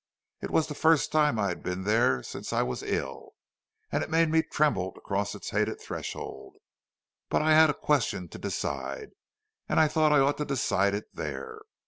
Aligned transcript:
It 0.41 0.49
was 0.49 0.65
the 0.65 0.73
first 0.73 1.11
time 1.11 1.37
I 1.37 1.49
had 1.49 1.61
been 1.61 1.83
there 1.83 2.23
since 2.23 2.51
I 2.51 2.63
was 2.63 2.81
ill, 2.81 3.35
and 3.91 4.01
it 4.03 4.09
made 4.09 4.29
me 4.31 4.41
tremble 4.41 4.91
to 4.93 4.99
cross 4.99 5.35
its 5.35 5.51
hated 5.51 5.79
threshold, 5.79 6.55
but 7.29 7.43
I 7.43 7.51
had 7.51 7.69
a 7.69 7.75
question 7.75 8.27
to 8.29 8.39
decide, 8.39 9.11
and 9.69 9.79
I 9.79 9.87
thought 9.87 10.11
I 10.11 10.17
ought 10.19 10.39
to 10.39 10.45
decide 10.45 10.95
it 10.95 11.05
there. 11.13 11.59